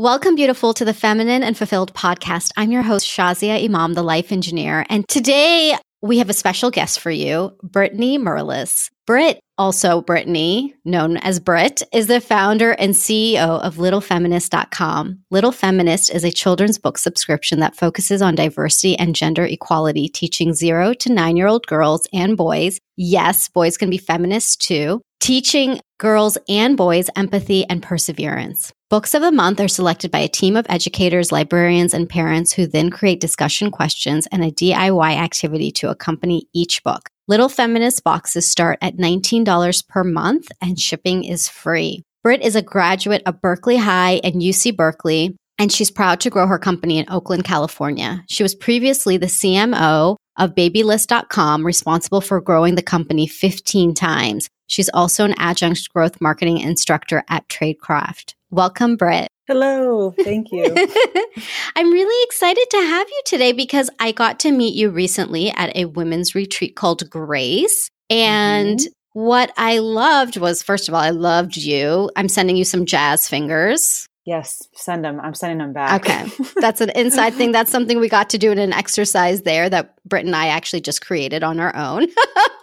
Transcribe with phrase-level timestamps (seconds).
[0.00, 2.52] Welcome, beautiful, to the Feminine and Fulfilled podcast.
[2.56, 4.86] I'm your host, Shazia Imam, the life engineer.
[4.88, 8.88] And today we have a special guest for you, Brittany Merlis.
[9.06, 15.18] Britt, also Brittany, known as Britt, is the founder and CEO of LittleFeminist.com.
[15.30, 20.54] Little Feminist is a children's book subscription that focuses on diversity and gender equality, teaching
[20.54, 22.80] zero to nine year old girls and boys.
[22.96, 28.72] Yes, boys can be feminists too, teaching girls and boys empathy and perseverance.
[28.90, 32.66] Books of the month are selected by a team of educators, librarians, and parents who
[32.66, 37.08] then create discussion questions and a DIY activity to accompany each book.
[37.28, 42.02] Little Feminist boxes start at $19 per month and shipping is free.
[42.24, 46.48] Britt is a graduate of Berkeley High and UC Berkeley, and she's proud to grow
[46.48, 48.24] her company in Oakland, California.
[48.28, 54.48] She was previously the CMO of babylist.com, responsible for growing the company 15 times.
[54.66, 58.34] She's also an adjunct growth marketing instructor at Tradecraft.
[58.52, 59.28] Welcome, Britt.
[59.46, 60.64] Hello, thank you.
[61.76, 65.76] I'm really excited to have you today because I got to meet you recently at
[65.76, 67.90] a women's retreat called Grace.
[68.08, 69.20] And mm-hmm.
[69.20, 72.10] what I loved was, first of all, I loved you.
[72.16, 74.08] I'm sending you some jazz fingers.
[74.26, 75.20] Yes, send them.
[75.20, 76.04] I'm sending them back.
[76.04, 76.28] Okay.
[76.60, 77.52] That's an inside thing.
[77.52, 80.80] That's something we got to do in an exercise there that Britt and I actually
[80.80, 82.08] just created on our own.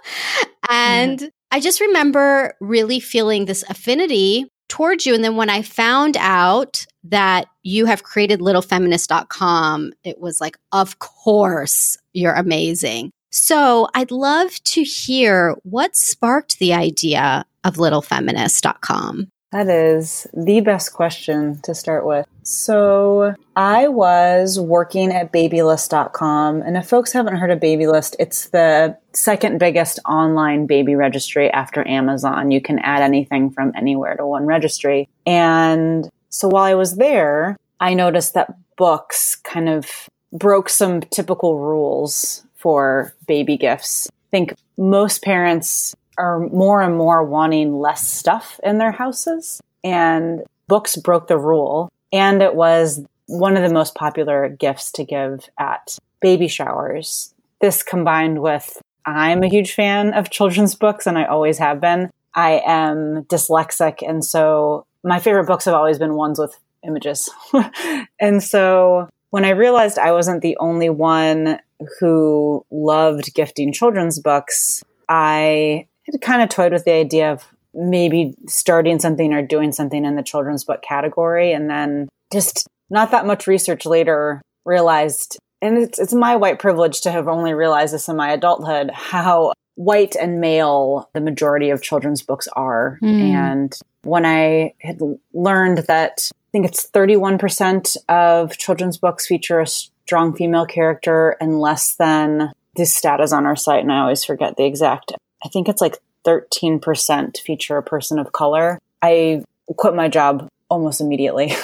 [0.69, 1.27] and yeah.
[1.49, 5.13] I just remember really feeling this affinity towards you.
[5.13, 10.99] And then when I found out that you have created littlefeminist.com, it was like, of
[10.99, 13.11] course, you're amazing.
[13.31, 19.31] So I'd love to hear what sparked the idea of littlefeminist.com.
[19.51, 22.25] That is the best question to start with.
[22.49, 26.61] So, I was working at babylist.com.
[26.61, 31.85] And if folks haven't heard of Babylist, it's the second biggest online baby registry after
[31.85, 32.49] Amazon.
[32.51, 35.09] You can add anything from anywhere to one registry.
[35.25, 41.59] And so, while I was there, I noticed that books kind of broke some typical
[41.59, 44.07] rules for baby gifts.
[44.09, 49.59] I think most parents are more and more wanting less stuff in their houses.
[49.83, 51.91] And books broke the rule.
[52.17, 57.33] And it was one of the most popular gifts to give at baby showers.
[57.61, 62.09] This combined with I'm a huge fan of children's books and I always have been.
[62.35, 64.07] I am dyslexic.
[64.07, 67.29] And so my favorite books have always been ones with images.
[68.19, 71.59] and so when I realized I wasn't the only one
[71.99, 77.45] who loved gifting children's books, I had kind of toyed with the idea of
[77.77, 81.53] maybe starting something or doing something in the children's book category.
[81.53, 87.01] And then just not that much research later realized, and it's, it's my white privilege
[87.01, 91.83] to have only realized this in my adulthood, how white and male the majority of
[91.83, 92.97] children's books are.
[93.01, 93.21] Mm.
[93.21, 94.99] And when I had
[95.33, 101.59] learned that I think it's 31% of children's books feature a strong female character and
[101.59, 105.11] less than this stat is on our site and I always forget the exact
[105.43, 108.79] I think it's like 13% feature a person of color.
[109.01, 109.43] I
[109.77, 111.47] quit my job almost immediately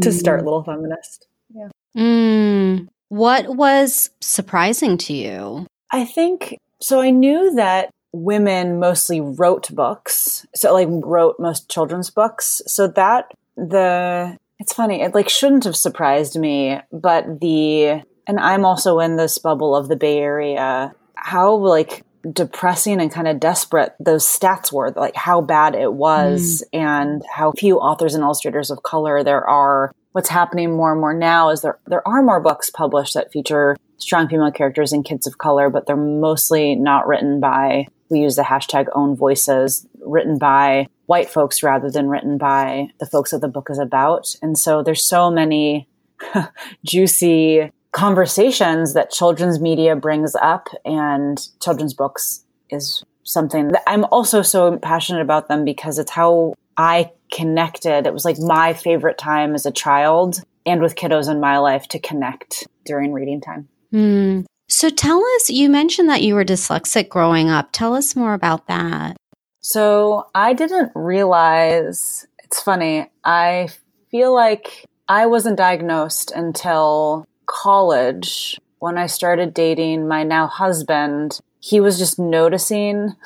[0.00, 0.44] to start mm.
[0.44, 1.26] Little Feminist.
[1.54, 1.68] Yeah.
[1.96, 2.88] Mm.
[3.08, 5.66] What was surprising to you?
[5.90, 7.00] I think so.
[7.00, 12.60] I knew that women mostly wrote books, so like wrote most children's books.
[12.66, 18.66] So that the it's funny, it like shouldn't have surprised me, but the and I'm
[18.66, 20.92] also in this bubble of the Bay Area.
[21.14, 26.64] How like depressing and kind of desperate those stats were, like how bad it was
[26.72, 26.80] mm.
[26.80, 29.92] and how few authors and illustrators of color there are.
[30.12, 33.76] What's happening more and more now is there there are more books published that feature
[33.98, 38.36] strong female characters and kids of color, but they're mostly not written by we use
[38.36, 43.40] the hashtag own voices, written by white folks rather than written by the folks that
[43.40, 44.34] the book is about.
[44.40, 45.88] And so there's so many
[46.84, 54.40] juicy conversations that children's media brings up and children's books is something that I'm also
[54.40, 58.06] so passionate about them because it's how I connected.
[58.06, 61.88] It was like my favorite time as a child and with kiddos in my life
[61.88, 63.68] to connect during reading time.
[63.92, 64.44] Mm.
[64.68, 67.70] So tell us, you mentioned that you were dyslexic growing up.
[67.72, 69.16] Tell us more about that.
[69.60, 73.70] So I didn't realize, it's funny, I
[74.12, 81.80] feel like I wasn't diagnosed until college, when I started dating my now husband, he
[81.80, 83.16] was just noticing.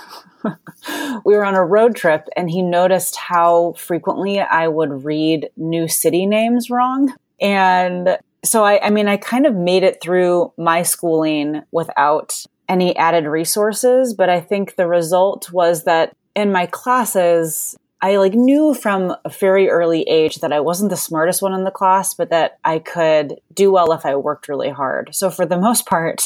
[1.24, 5.88] we were on a road trip and he noticed how frequently I would read new
[5.88, 7.14] city names wrong.
[7.40, 12.96] And so I, I mean, I kind of made it through my schooling without any
[12.96, 18.74] added resources, but I think the result was that in my classes, I like knew
[18.74, 22.30] from a very early age that I wasn't the smartest one in the class, but
[22.30, 25.14] that I could do well if I worked really hard.
[25.14, 26.24] So for the most part,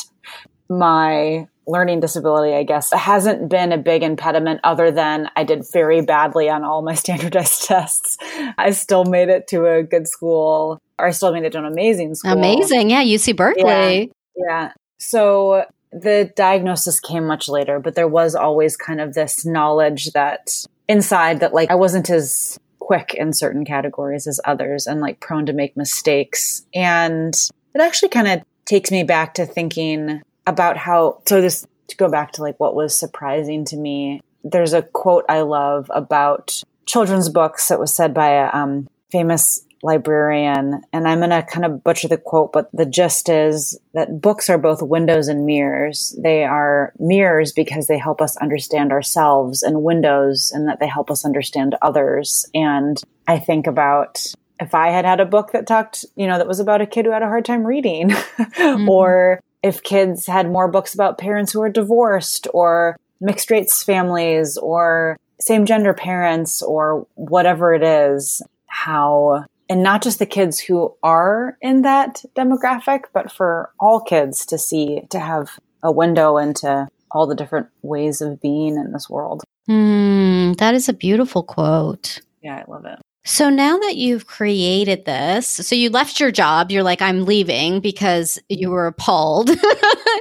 [0.71, 6.01] my learning disability, I guess, hasn't been a big impediment other than I did very
[6.01, 8.17] badly on all my standardized tests.
[8.57, 11.67] I still made it to a good school, or I still made it to an
[11.67, 12.33] amazing school.
[12.33, 12.89] Amazing.
[12.89, 14.13] Yeah, UC Berkeley.
[14.35, 14.45] Yeah.
[14.49, 14.73] yeah.
[14.99, 20.49] So the diagnosis came much later, but there was always kind of this knowledge that
[20.89, 25.45] inside that like I wasn't as quick in certain categories as others and like prone
[25.47, 26.65] to make mistakes.
[26.73, 27.35] And
[27.75, 32.09] it actually kind of takes me back to thinking about how, so this, to go
[32.09, 37.29] back to like what was surprising to me, there's a quote I love about children's
[37.29, 40.83] books that was said by a um, famous librarian.
[40.93, 44.51] And I'm going to kind of butcher the quote, but the gist is that books
[44.51, 46.15] are both windows and mirrors.
[46.23, 51.11] They are mirrors because they help us understand ourselves and windows and that they help
[51.11, 52.45] us understand others.
[52.55, 54.23] And I think about
[54.61, 57.07] if I had had a book that talked, you know, that was about a kid
[57.07, 58.89] who had a hard time reading mm-hmm.
[58.89, 64.57] or if kids had more books about parents who are divorced or mixed race families
[64.57, 70.95] or same gender parents or whatever it is, how, and not just the kids who
[71.03, 76.89] are in that demographic, but for all kids to see, to have a window into
[77.11, 79.43] all the different ways of being in this world.
[79.69, 82.21] Mm, that is a beautiful quote.
[82.43, 83.01] Yeah, I love it.
[83.25, 87.81] So now that you've created this, so you left your job, you're like, I'm leaving
[87.81, 89.51] because you were appalled.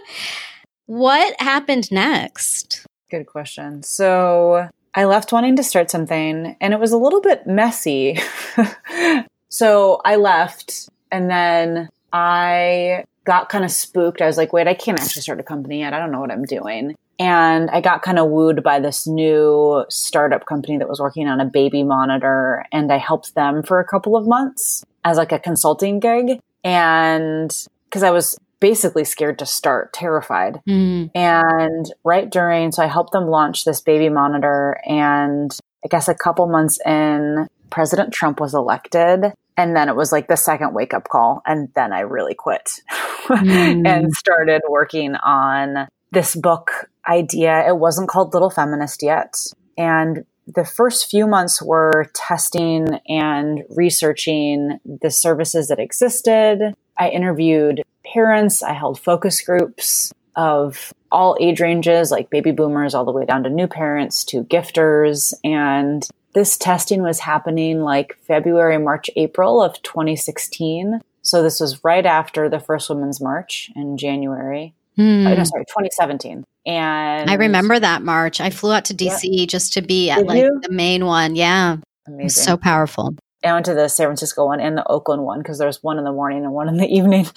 [0.87, 2.85] what happened next?
[3.11, 3.83] Good question.
[3.83, 8.17] So I left wanting to start something and it was a little bit messy.
[9.55, 14.21] so I left and then I got kind of spooked.
[14.21, 15.93] I was like, wait, I can't actually start a company yet.
[15.93, 16.93] I don't know what I'm doing.
[17.19, 21.39] And I got kind of wooed by this new startup company that was working on
[21.39, 22.65] a baby monitor.
[22.73, 26.41] And I helped them for a couple of months as like a consulting gig.
[26.65, 27.49] And
[27.85, 30.59] because I was basically scared to start, terrified.
[30.67, 31.11] Mm.
[31.15, 34.81] And right during, so I helped them launch this baby monitor.
[34.85, 39.33] And I guess a couple months in, President Trump was elected.
[39.57, 41.41] And then it was like the second wake up call.
[41.45, 42.81] And then I really quit
[43.27, 43.87] mm.
[43.87, 47.67] and started working on this book idea.
[47.67, 49.35] It wasn't called Little Feminist yet.
[49.77, 56.75] And the first few months were testing and researching the services that existed.
[56.97, 58.61] I interviewed parents.
[58.61, 63.43] I held focus groups of all age ranges, like baby boomers all the way down
[63.43, 65.33] to new parents to gifters.
[65.43, 70.99] And this testing was happening like February, March, April of 2016.
[71.21, 74.73] So this was right after the first Women's March in January.
[74.97, 75.25] Hmm.
[75.25, 76.43] Oh, no, sorry, 2017.
[76.65, 78.39] And I remember that March.
[78.41, 79.45] I flew out to DC yeah.
[79.45, 80.59] just to be at Did like you?
[80.61, 81.35] the main one.
[81.35, 81.77] Yeah.
[82.07, 82.43] Amazing.
[82.43, 83.15] so powerful.
[83.43, 86.03] I went to the San Francisco one and the Oakland one because there's one in
[86.03, 87.27] the morning and one in the evening.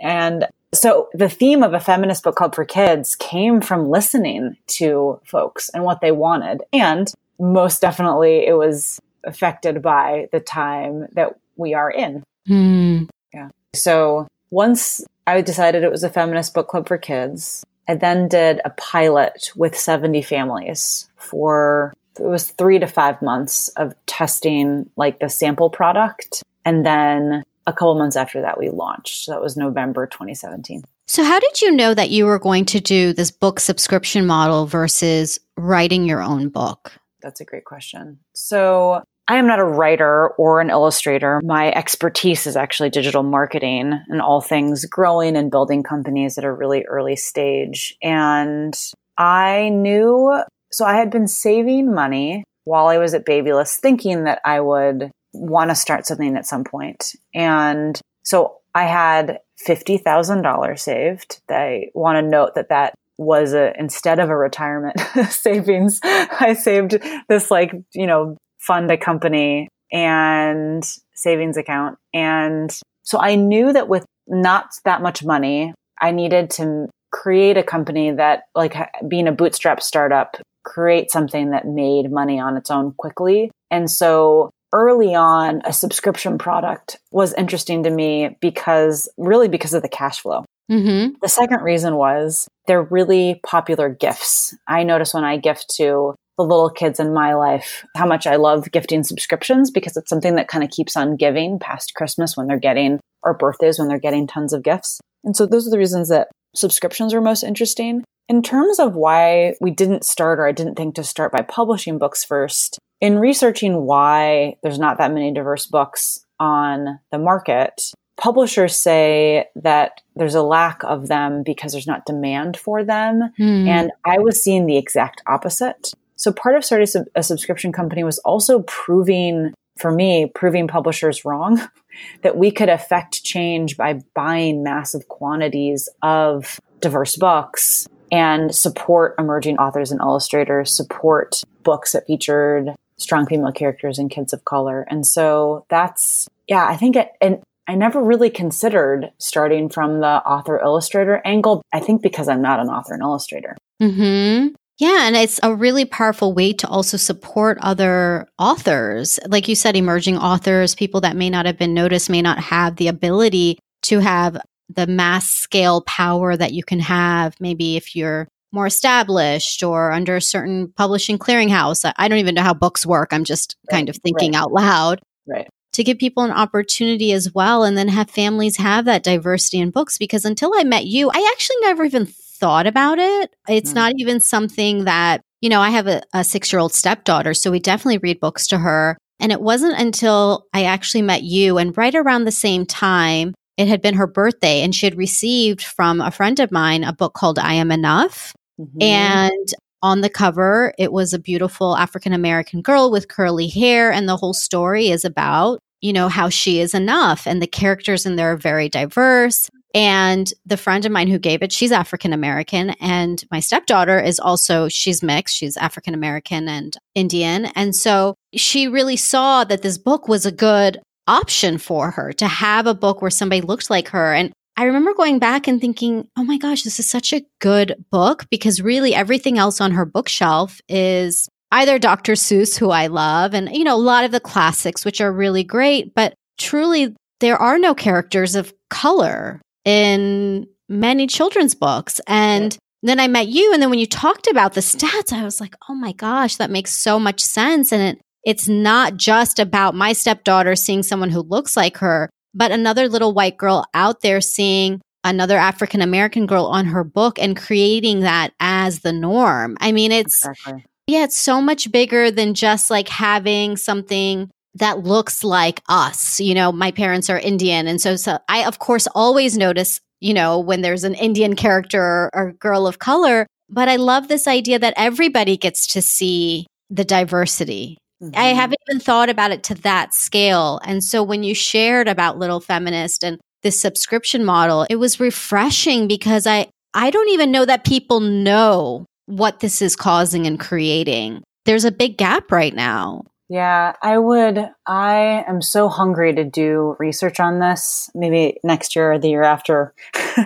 [0.00, 5.20] and so the theme of a feminist book club for kids came from listening to
[5.24, 6.62] folks and what they wanted.
[6.72, 12.22] And most definitely it was affected by the time that we are in.
[12.48, 13.08] Mm.
[13.32, 13.48] Yeah.
[13.74, 17.64] So once I decided it was a feminist book club for kids.
[17.88, 23.68] I then did a pilot with 70 families for it was three to five months
[23.70, 26.42] of testing like the sample product.
[26.64, 29.24] And then a couple months after that, we launched.
[29.24, 30.84] So that was November 2017.
[31.08, 34.66] So, how did you know that you were going to do this book subscription model
[34.66, 36.92] versus writing your own book?
[37.26, 38.20] That's a great question.
[38.36, 41.40] So, I am not a writer or an illustrator.
[41.42, 46.52] My expertise is actually digital marketing and all things growing and building companies at a
[46.52, 47.96] really early stage.
[48.00, 48.72] And
[49.18, 50.40] I knew,
[50.70, 55.10] so I had been saving money while I was at Babylist, thinking that I would
[55.32, 57.16] want to start something at some point.
[57.34, 61.40] And so I had $50,000 saved.
[61.50, 66.98] I want to note that that was a, instead of a retirement savings, I saved
[67.28, 71.98] this like, you know, fund a company and savings account.
[72.12, 72.70] And
[73.02, 78.10] so I knew that with not that much money, I needed to create a company
[78.10, 78.74] that like
[79.08, 83.50] being a bootstrap startup, create something that made money on its own quickly.
[83.70, 89.82] And so early on, a subscription product was interesting to me because really because of
[89.82, 90.44] the cash flow.
[90.70, 91.14] Mm-hmm.
[91.22, 94.54] The second reason was they're really popular gifts.
[94.66, 98.36] I notice when I gift to the little kids in my life, how much I
[98.36, 102.46] love gifting subscriptions because it's something that kind of keeps on giving past Christmas when
[102.46, 105.00] they're getting, or birthdays when they're getting tons of gifts.
[105.24, 108.04] And so those are the reasons that subscriptions are most interesting.
[108.28, 111.96] In terms of why we didn't start or I didn't think to start by publishing
[111.96, 118.76] books first, in researching why there's not that many diverse books on the market, publishers
[118.76, 123.30] say that there's a lack of them because there's not demand for them.
[123.36, 123.68] Hmm.
[123.68, 125.92] And I was seeing the exact opposite.
[126.16, 131.60] So part of starting a subscription company was also proving, for me, proving publishers wrong.
[132.22, 139.58] that we could affect change by buying massive quantities of diverse books and support emerging
[139.58, 144.86] authors and illustrators, support books that featured strong female characters and kids of color.
[144.88, 150.06] And so that's, yeah, I think it, and I never really considered starting from the
[150.06, 151.62] author illustrator angle.
[151.72, 153.56] I think because I'm not an author and illustrator.
[153.80, 159.18] hmm Yeah, and it's a really powerful way to also support other authors.
[159.26, 162.76] Like you said, emerging authors, people that may not have been noticed, may not have
[162.76, 167.34] the ability to have the mass scale power that you can have.
[167.40, 171.92] Maybe if you're more established or under a certain publishing clearinghouse.
[171.96, 173.12] I don't even know how books work.
[173.12, 174.40] I'm just kind of thinking right.
[174.40, 175.00] out loud.
[175.26, 179.60] Right to give people an opportunity as well and then have families have that diversity
[179.60, 183.36] in books because until I met you, I actually never even thought about it.
[183.46, 183.74] It's mm.
[183.74, 187.50] not even something that, you know, I have a, a six year old stepdaughter, so
[187.50, 188.96] we definitely read books to her.
[189.20, 193.68] And it wasn't until I actually met you and right around the same time, it
[193.68, 197.12] had been her birthday and she had received from a friend of mine a book
[197.12, 198.32] called I Am Enough.
[198.58, 198.82] Mm-hmm.
[198.82, 203.92] And on the cover, it was a beautiful African American girl with curly hair.
[203.92, 207.28] And the whole story is about you know, how she is enough.
[207.28, 209.48] And the characters in there are very diverse.
[209.72, 212.70] And the friend of mine who gave it, she's African American.
[212.80, 215.36] And my stepdaughter is also, she's mixed.
[215.36, 217.44] She's African American and Indian.
[217.54, 222.26] And so she really saw that this book was a good option for her to
[222.26, 224.12] have a book where somebody looked like her.
[224.12, 227.84] And I remember going back and thinking, oh my gosh, this is such a good
[227.92, 232.12] book because really everything else on her bookshelf is either Dr.
[232.12, 235.42] Seuss, who I love, and, you know, a lot of the classics, which are really
[235.42, 242.00] great, but truly there are no characters of color in many children's books.
[242.06, 242.58] And yeah.
[242.82, 243.52] then I met you.
[243.52, 246.50] And then when you talked about the stats, I was like, oh my gosh, that
[246.50, 247.72] makes so much sense.
[247.72, 252.52] And it, it's not just about my stepdaughter seeing someone who looks like her, but
[252.52, 257.36] another little white girl out there seeing another African American girl on her book and
[257.36, 259.56] creating that as the norm.
[259.60, 260.64] I mean, it's exactly.
[260.86, 266.20] Yeah, it's so much bigger than just like having something that looks like us.
[266.20, 267.66] You know, my parents are Indian.
[267.66, 271.80] And so, so I, of course, always notice, you know, when there's an Indian character
[271.82, 273.26] or, or girl of color.
[273.48, 277.78] But I love this idea that everybody gets to see the diversity.
[278.02, 278.18] Mm-hmm.
[278.18, 280.60] I haven't even thought about it to that scale.
[280.64, 285.88] And so when you shared about Little Feminist and this subscription model, it was refreshing
[285.88, 291.22] because I, I don't even know that people know what this is causing and creating.
[291.44, 293.04] There's a big gap right now.
[293.28, 294.38] Yeah, I would.
[294.66, 299.24] I am so hungry to do research on this, maybe next year or the year
[299.24, 299.74] after.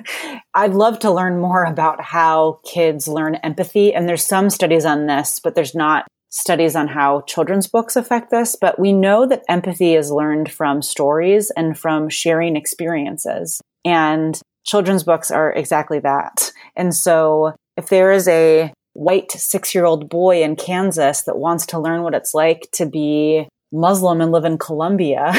[0.55, 3.95] I'd love to learn more about how kids learn empathy.
[3.95, 8.31] And there's some studies on this, but there's not studies on how children's books affect
[8.31, 8.55] this.
[8.61, 13.63] But we know that empathy is learned from stories and from sharing experiences.
[13.83, 16.53] And children's books are exactly that.
[16.77, 21.67] And so if there is a white six year old boy in Kansas that wants
[21.67, 25.27] to learn what it's like to be Muslim and live in Colombia,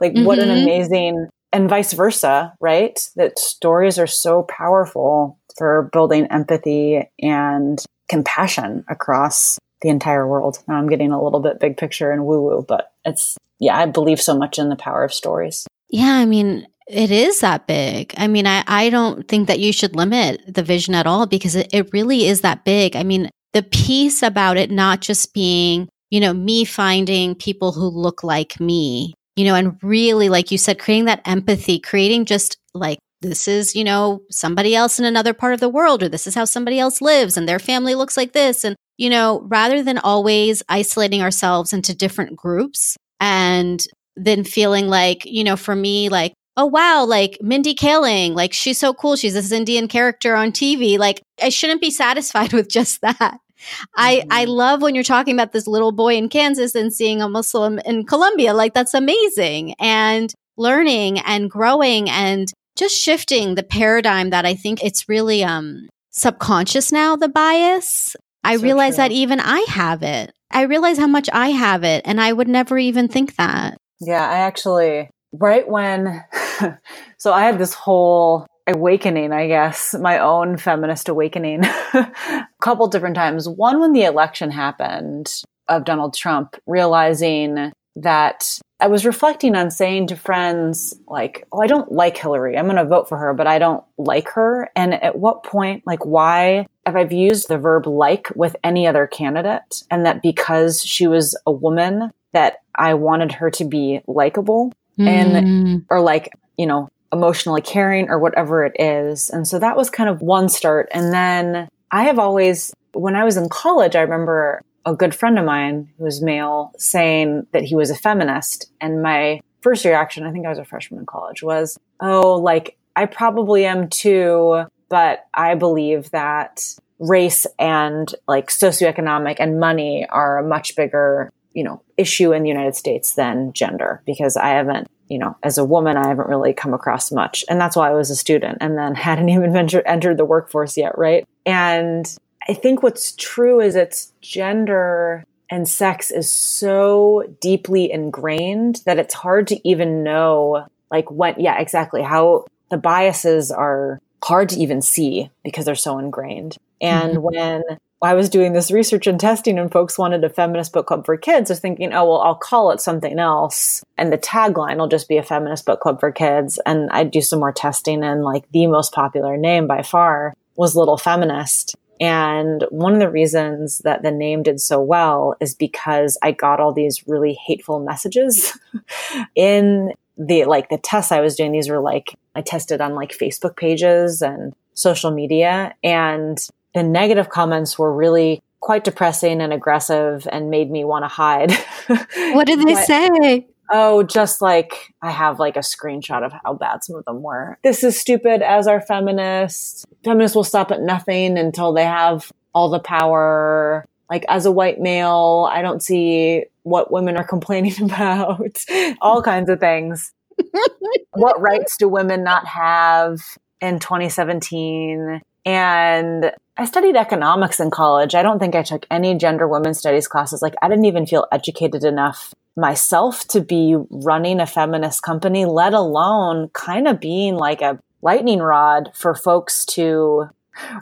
[0.00, 0.24] like mm-hmm.
[0.24, 0.62] what an mm-hmm.
[0.62, 2.98] amazing, and vice versa, right?
[3.16, 10.58] That stories are so powerful for building empathy and compassion across the entire world.
[10.68, 13.86] Now I'm getting a little bit big picture and woo woo, but it's, yeah, I
[13.86, 15.66] believe so much in the power of stories.
[15.90, 16.14] Yeah.
[16.14, 18.14] I mean, it is that big.
[18.16, 21.54] I mean, I, I don't think that you should limit the vision at all because
[21.54, 22.96] it, it really is that big.
[22.96, 27.88] I mean, the piece about it not just being, you know, me finding people who
[27.88, 32.56] look like me, you know, and really, like you said, creating that empathy, creating just
[32.74, 36.26] like, this is, you know, somebody else in another part of the world, or this
[36.26, 38.64] is how somebody else lives and their family looks like this.
[38.64, 43.84] And, you know, rather than always isolating ourselves into different groups and
[44.18, 48.78] then feeling like, you know, for me, like, oh wow, like Mindy Kaling, like she's
[48.78, 49.16] so cool.
[49.16, 50.98] She's this Indian character on TV.
[50.98, 53.16] Like I shouldn't be satisfied with just that.
[53.18, 53.84] Mm-hmm.
[53.96, 57.28] I I love when you're talking about this little boy in Kansas and seeing a
[57.28, 58.52] Muslim in Colombia.
[58.54, 59.74] Like that's amazing.
[59.78, 65.88] And learning and growing and just shifting the paradigm that I think it's really um
[66.10, 68.16] subconscious now, the bias.
[68.44, 69.04] I so realize true.
[69.04, 70.32] that even I have it.
[70.50, 73.78] I realize how much I have it and I would never even think that.
[74.00, 76.24] Yeah, I actually right when
[77.18, 81.64] so I had this whole awakening, I guess, my own feminist awakening
[81.94, 83.48] a couple different times.
[83.48, 85.32] One when the election happened,
[85.68, 91.66] of Donald Trump, realizing that I was reflecting on saying to friends, like, oh, I
[91.66, 92.56] don't like Hillary.
[92.56, 94.70] I'm going to vote for her, but I don't like her.
[94.76, 99.08] And at what point, like, why have I used the verb like with any other
[99.08, 99.82] candidate?
[99.90, 105.06] And that because she was a woman, that I wanted her to be likable mm.
[105.06, 109.30] and, or like, you know, emotionally caring or whatever it is.
[109.30, 110.88] And so that was kind of one start.
[110.92, 115.38] And then I have always, when I was in college, I remember a good friend
[115.38, 118.70] of mine who was male saying that he was a feminist.
[118.80, 122.76] And my first reaction, I think I was a freshman in college, was, oh, like,
[122.94, 126.62] I probably am too, but I believe that
[126.98, 132.48] race and like socioeconomic and money are a much bigger, you know, issue in the
[132.48, 136.52] United States than gender because I haven't you know, as a woman, I haven't really
[136.52, 137.42] come across much.
[137.48, 140.76] And that's why I was a student and then hadn't even ventured, entered the workforce
[140.76, 141.26] yet, right?
[141.46, 142.14] And
[142.46, 149.14] I think what's true is it's gender and sex is so deeply ingrained that it's
[149.14, 154.82] hard to even know, like, what, yeah, exactly, how the biases are hard to even
[154.82, 156.58] see because they're so ingrained.
[156.82, 157.22] And mm-hmm.
[157.22, 157.62] when
[158.00, 161.16] I was doing this research and testing and folks wanted a feminist book club for
[161.16, 161.50] kids.
[161.50, 163.82] I was thinking, oh, well, I'll call it something else.
[163.96, 166.60] And the tagline will just be a feminist book club for kids.
[166.64, 170.76] And I'd do some more testing and like the most popular name by far was
[170.76, 171.74] Little Feminist.
[172.00, 176.60] And one of the reasons that the name did so well is because I got
[176.60, 178.56] all these really hateful messages
[179.34, 181.50] in the like the tests I was doing.
[181.50, 186.38] These were like, I tested on like Facebook pages and social media and
[186.78, 191.52] the negative comments were really quite depressing and aggressive and made me want to hide.
[191.88, 193.46] What did they but, say?
[193.70, 197.58] Oh, just like I have like a screenshot of how bad some of them were.
[197.64, 199.84] This is stupid as our feminists.
[200.04, 203.84] Feminists will stop at nothing until they have all the power.
[204.10, 208.58] Like as a white male, I don't see what women are complaining about.
[209.00, 210.12] all kinds of things.
[211.12, 213.20] what rights do women not have
[213.60, 215.22] in 2017?
[215.48, 218.14] And I studied economics in college.
[218.14, 220.42] I don't think I took any gender women studies classes.
[220.42, 225.72] Like, I didn't even feel educated enough myself to be running a feminist company, let
[225.72, 230.28] alone kind of being like a lightning rod for folks to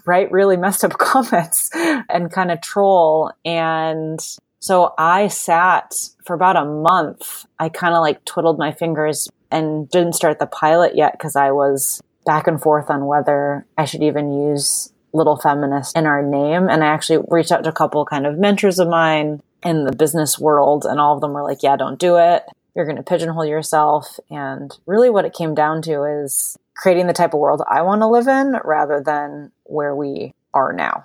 [0.04, 3.30] write really messed up comments and kind of troll.
[3.44, 4.18] And
[4.58, 7.46] so I sat for about a month.
[7.60, 11.52] I kind of like twiddled my fingers and didn't start the pilot yet because I
[11.52, 16.68] was back and forth on whether I should even use little feminist in our name.
[16.68, 19.96] And I actually reached out to a couple kind of mentors of mine in the
[19.96, 22.44] business world, and all of them were like, yeah, don't do it.
[22.74, 24.18] You're going to pigeonhole yourself.
[24.28, 28.02] And really, what it came down to is creating the type of world I want
[28.02, 31.04] to live in rather than where we are now.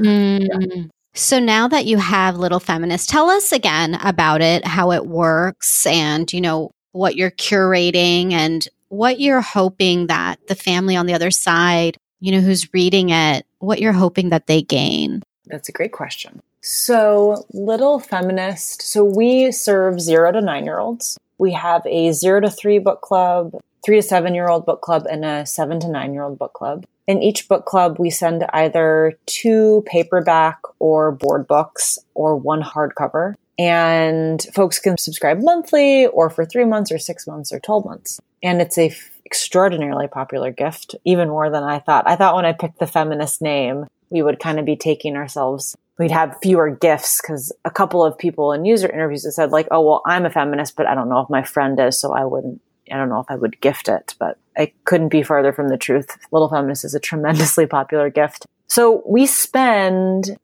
[0.00, 0.48] Mm.
[0.50, 0.84] yeah.
[1.16, 5.86] So now that you have Little Feminist, tell us again about it, how it works,
[5.86, 11.14] and you know what you're curating and what you're hoping that the family on the
[11.14, 15.22] other side you know, who's reading it, what you're hoping that they gain?
[15.44, 16.40] That's a great question.
[16.62, 21.18] So, Little Feminist, so we serve zero to nine year olds.
[21.36, 25.04] We have a zero to three book club, three to seven year old book club,
[25.10, 26.86] and a seven to nine year old book club.
[27.06, 33.34] In each book club, we send either two paperback or board books or one hardcover.
[33.58, 38.20] And folks can subscribe monthly or for three months or six months or 12 months.
[38.44, 38.94] And it's a
[39.26, 42.06] extraordinarily popular gift, even more than I thought.
[42.06, 45.74] I thought when I picked the feminist name, we would kind of be taking ourselves,
[45.98, 49.80] we'd have fewer gifts because a couple of people in user interviews said, like, oh,
[49.80, 52.60] well, I'm a feminist, but I don't know if my friend is, so I wouldn't,
[52.92, 55.78] I don't know if I would gift it, but I couldn't be farther from the
[55.78, 56.16] truth.
[56.30, 58.46] Little Feminist is a tremendously popular gift.
[58.68, 60.36] So we spend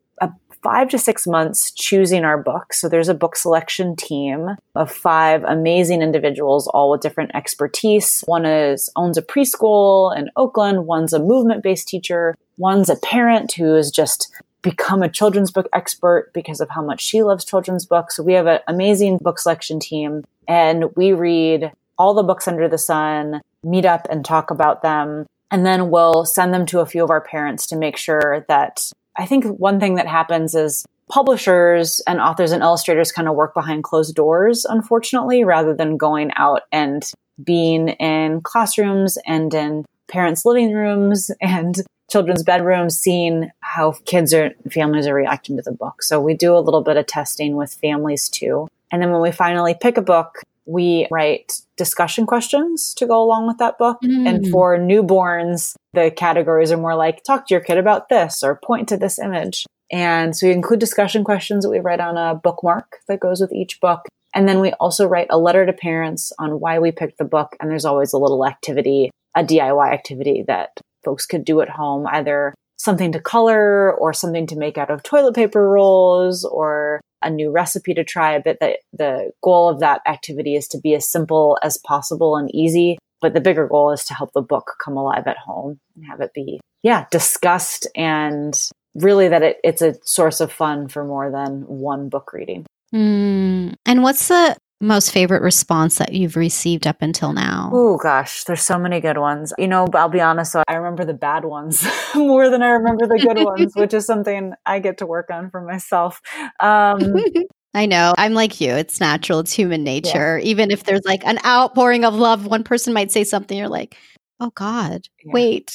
[0.63, 2.79] five to six months choosing our books.
[2.79, 8.21] So there's a book selection team of five amazing individuals, all with different expertise.
[8.25, 10.85] One is owns a preschool in Oakland.
[10.85, 12.35] One's a movement based teacher.
[12.57, 17.01] One's a parent who has just become a children's book expert because of how much
[17.01, 18.15] she loves children's books.
[18.15, 22.67] So we have an amazing book selection team and we read all the books under
[22.67, 25.25] the sun, meet up and talk about them.
[25.49, 28.91] And then we'll send them to a few of our parents to make sure that
[29.17, 33.53] I think one thing that happens is publishers and authors and illustrators kind of work
[33.53, 37.11] behind closed doors, unfortunately, rather than going out and
[37.43, 41.75] being in classrooms and in parents' living rooms and
[42.09, 46.03] children's bedrooms, seeing how kids or families are reacting to the book.
[46.03, 48.67] So we do a little bit of testing with families too.
[48.91, 53.47] And then when we finally pick a book, we write discussion questions to go along
[53.47, 53.97] with that book.
[54.03, 54.27] Mm.
[54.27, 58.59] And for newborns, the categories are more like talk to your kid about this or
[58.63, 59.65] point to this image.
[59.91, 63.51] And so we include discussion questions that we write on a bookmark that goes with
[63.51, 64.05] each book.
[64.33, 67.57] And then we also write a letter to parents on why we picked the book.
[67.59, 70.69] And there's always a little activity, a DIY activity that
[71.03, 75.03] folks could do at home, either something to color or something to make out of
[75.03, 78.39] toilet paper rolls or a new recipe to try.
[78.39, 82.53] But the, the goal of that activity is to be as simple as possible and
[82.53, 82.97] easy.
[83.21, 86.21] But the bigger goal is to help the book come alive at home and have
[86.21, 88.59] it be, yeah, discussed and
[88.95, 92.65] really that it, it's a source of fun for more than one book reading.
[92.93, 93.75] Mm.
[93.85, 97.69] And what's the most favorite response that you've received up until now?
[97.73, 99.53] Oh gosh, there's so many good ones.
[99.57, 103.19] You know, I'll be honest, I remember the bad ones more than I remember the
[103.19, 106.21] good ones, which is something I get to work on for myself.
[106.59, 107.15] Um,
[107.73, 108.13] I know.
[108.17, 108.73] I'm like you.
[108.73, 109.39] It's natural.
[109.39, 110.37] It's human nature.
[110.37, 110.45] Yeah.
[110.45, 113.95] Even if there's like an outpouring of love, one person might say something, you're like,
[114.41, 115.31] oh God, yeah.
[115.31, 115.73] wait.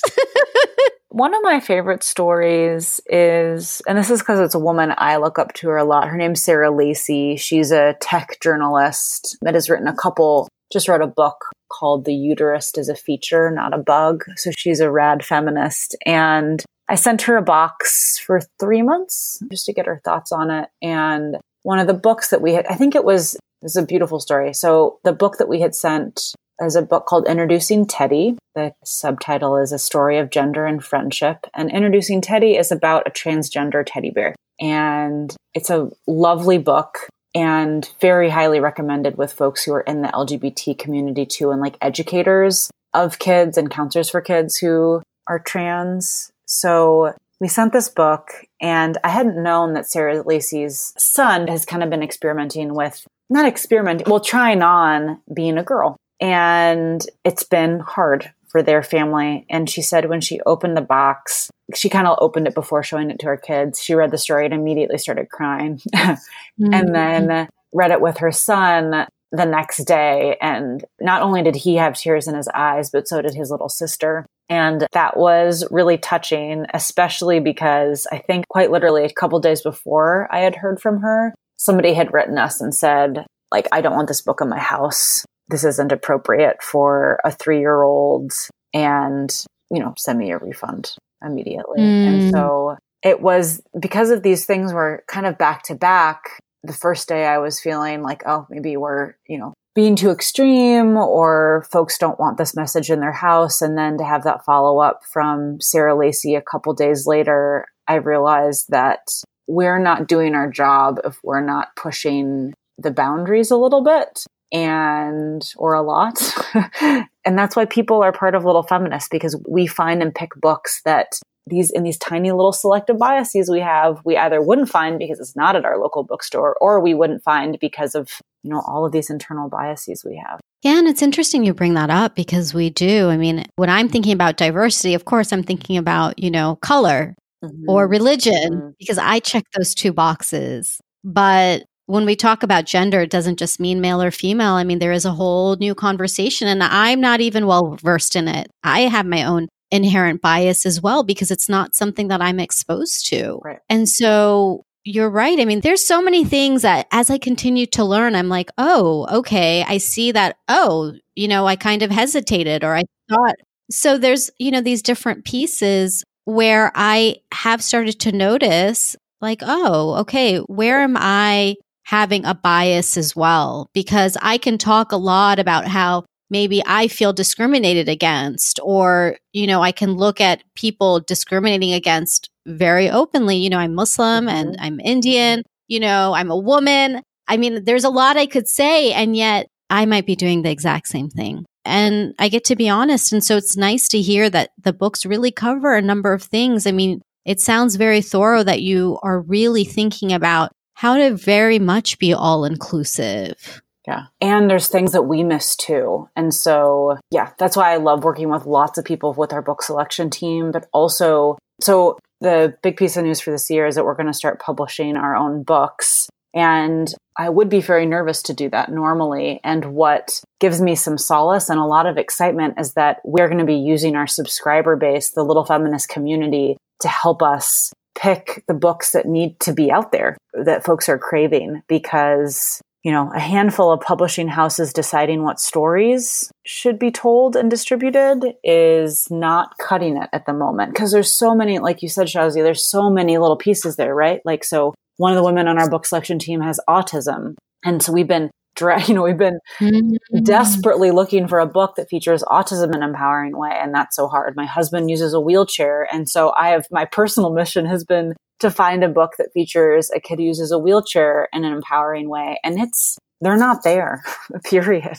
[1.17, 5.39] One of my favorite stories is, and this is because it's a woman I look
[5.39, 6.09] up to her a lot.
[6.09, 7.37] Her name's Sarah Lacy.
[7.37, 11.39] She's a tech journalist that has written a couple, just wrote a book
[11.73, 14.25] called The Uterus is a Feature, Not a Bug.
[14.37, 15.97] So she's a rad feminist.
[16.05, 20.51] And I sent her a box for three months just to get her thoughts on
[20.51, 20.69] it.
[20.83, 23.87] And one of the books that we had, I think it was, this is a
[23.87, 24.53] beautiful story.
[24.53, 28.37] So the book that we had sent is a book called Introducing Teddy.
[28.55, 31.47] The subtitle is A Story of Gender and Friendship.
[31.55, 34.35] And Introducing Teddy is about a transgender teddy bear.
[34.61, 36.99] And it's a lovely book
[37.35, 41.77] and very highly recommended with folks who are in the LGBT community too, and like
[41.83, 46.31] educators of kids and counselors for kids who are trans.
[46.47, 48.31] So we sent this book
[48.62, 53.47] and I hadn't known that Sarah Lacy's son has kind of been experimenting with not
[53.47, 55.97] experimenting, well, trying on being a girl.
[56.21, 59.45] And it's been hard for their family.
[59.51, 63.11] And she said when she opened the box, she kind of opened it before showing
[63.11, 63.83] it to her kids.
[63.83, 65.81] She read the story and immediately started crying.
[65.95, 66.73] mm-hmm.
[66.73, 70.37] And then read it with her son the next day.
[70.41, 73.69] And not only did he have tears in his eyes, but so did his little
[73.69, 74.25] sister.
[74.49, 80.29] And that was really touching, especially because I think quite literally a couple days before
[80.31, 84.09] I had heard from her, somebody had written us and said, like, I don't want
[84.09, 88.33] this book in my house this isn't appropriate for a three year old
[88.75, 89.31] and,
[89.71, 91.81] you know, send me a refund immediately.
[91.81, 92.07] Mm.
[92.07, 96.41] And so it was because of these things were kind of back to back.
[96.65, 100.97] The first day I was feeling like, oh, maybe we're, you know, being too extreme
[100.97, 103.61] or folks don't want this message in their house.
[103.61, 107.97] And then to have that follow up from Sarah Lacy a couple days later, I
[107.97, 109.01] realized that
[109.47, 114.25] we're not doing our job if we're not pushing the boundaries a little bit
[114.57, 116.19] and or a lot
[116.81, 120.81] and that's why people are part of little feminists because we find and pick books
[120.87, 121.09] that
[121.47, 125.37] these in these tiny little selective biases we have we either wouldn't find because it's
[125.37, 128.92] not at our local bookstore or we wouldn't find because of you know all of
[128.92, 132.71] these internal biases we have yeah and it's interesting you bring that up because we
[132.71, 136.57] do i mean when i'm thinking about diversity of course i'm thinking about you know
[136.62, 137.14] color
[137.45, 137.69] mm-hmm.
[137.69, 138.71] or religion mm-hmm.
[138.79, 143.61] because i check those two boxes but when we talk about gender, it doesn't just
[143.61, 144.55] mean male or female.
[144.55, 148.29] I mean, there is a whole new conversation, and I'm not even well versed in
[148.29, 148.51] it.
[148.62, 153.07] I have my own inherent bias as well because it's not something that I'm exposed
[153.09, 153.40] to.
[153.42, 153.59] Right.
[153.68, 155.40] And so you're right.
[155.40, 159.07] I mean, there's so many things that as I continue to learn, I'm like, oh,
[159.18, 160.37] okay, I see that.
[160.49, 163.35] Oh, you know, I kind of hesitated or I thought.
[163.70, 169.94] So there's, you know, these different pieces where I have started to notice like, oh,
[170.01, 175.38] okay, where am I having a bias as well, because I can talk a lot
[175.38, 180.99] about how maybe I feel discriminated against, or, you know, I can look at people
[180.99, 183.37] discriminating against very openly.
[183.37, 184.64] You know, I'm Muslim and mm-hmm.
[184.64, 187.03] I'm Indian, you know, I'm a woman.
[187.29, 190.51] I mean, there's a lot I could say, and yet I might be doing the
[190.51, 191.44] exact same thing.
[191.64, 193.12] And I get to be honest.
[193.12, 196.66] And so it's nice to hear that the books really cover a number of things.
[196.66, 201.59] I mean, it sounds very thorough that you are really thinking about how to very
[201.59, 203.62] much be all inclusive.
[203.87, 204.07] Yeah.
[204.21, 206.09] And there's things that we miss too.
[206.15, 209.62] And so, yeah, that's why I love working with lots of people with our book
[209.62, 213.85] selection team, but also, so the big piece of news for this year is that
[213.85, 216.09] we're going to start publishing our own books.
[216.35, 219.41] And I would be very nervous to do that normally.
[219.43, 223.39] And what gives me some solace and a lot of excitement is that we're going
[223.39, 228.55] to be using our subscriber base, the Little Feminist community, to help us pick the
[228.55, 233.19] books that need to be out there that folks are craving because you know, a
[233.19, 239.97] handful of publishing houses deciding what stories should be told and distributed is not cutting
[239.97, 240.73] it at the moment.
[240.77, 244.21] Cause there's so many, like you said, Shazia, there's so many little pieces there, right?
[244.25, 247.35] Like, so one of the women on our book selection team has autism.
[247.65, 248.31] And so we've been
[248.87, 250.23] you know, we've been mm-hmm.
[250.23, 253.53] desperately looking for a book that features autism in an empowering way.
[253.53, 254.37] And that's so hard.
[254.37, 255.87] My husband uses a wheelchair.
[255.92, 259.90] And so I have my personal mission has been to find a book that features
[259.95, 262.38] a kid who uses a wheelchair in an empowering way.
[262.45, 264.03] And it's, they're not there,
[264.45, 264.99] period.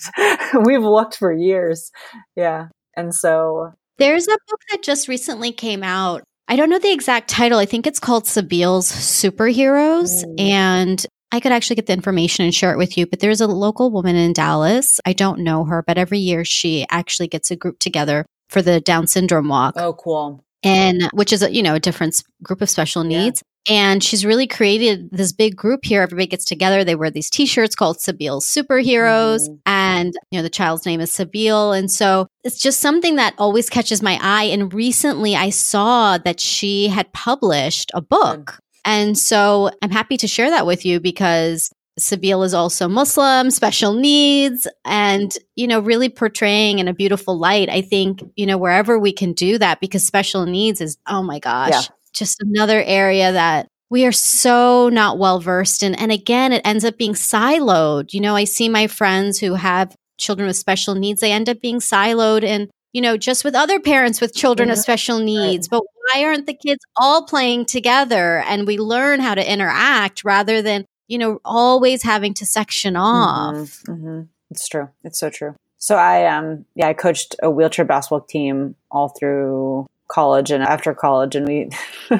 [0.65, 1.91] We've looked for years.
[2.35, 2.69] Yeah.
[2.95, 6.23] And so there's a book that just recently came out.
[6.47, 7.59] I don't know the exact title.
[7.59, 10.23] I think it's called Sabile's Superheroes.
[10.23, 10.39] Mm.
[10.39, 13.47] And I could actually get the information and share it with you, but there's a
[13.47, 14.99] local woman in Dallas.
[15.05, 18.79] I don't know her, but every year she actually gets a group together for the
[18.79, 19.75] Down syndrome walk.
[19.77, 20.43] Oh, cool.
[20.63, 23.43] And which is a, you know, a different group of special needs.
[23.43, 23.53] Yeah.
[23.69, 26.01] And she's really created this big group here.
[26.01, 26.85] Everybody gets together.
[26.85, 29.41] They wear these t-shirts called Sabile's Superheroes.
[29.41, 29.55] Mm-hmm.
[29.65, 31.77] And, you know, the child's name is Sabile.
[31.77, 34.45] And so it's just something that always catches my eye.
[34.45, 40.29] And recently I saw that she had published a book and so I'm happy to
[40.29, 41.69] share that with you because
[41.99, 47.67] Sabile is also Muslim, special needs, and, you know, really portraying in a beautiful light.
[47.67, 51.39] I think, you know, wherever we can do that because special needs is, oh my
[51.39, 51.81] gosh, yeah.
[52.13, 55.93] just another area that we are so not well versed in.
[55.93, 58.13] And again, it ends up being siloed.
[58.13, 61.59] You know, I see my friends who have children with special needs, they end up
[61.59, 64.73] being siloed in you know, just with other parents with children mm-hmm.
[64.73, 65.67] of special needs.
[65.71, 65.79] Right.
[65.79, 70.61] But why aren't the kids all playing together and we learn how to interact rather
[70.61, 73.03] than, you know, always having to section mm-hmm.
[73.03, 73.55] off?
[73.55, 73.91] Mm-hmm.
[73.91, 74.21] Mm-hmm.
[74.51, 74.89] It's true.
[75.03, 75.55] It's so true.
[75.77, 80.93] So I, um, yeah, I coached a wheelchair basketball team all through college and after
[80.93, 81.35] college.
[81.35, 81.69] And we,